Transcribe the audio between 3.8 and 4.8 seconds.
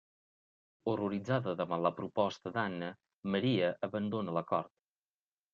abandona la cort.